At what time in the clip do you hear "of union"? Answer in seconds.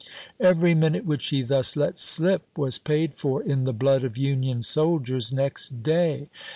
4.03-4.63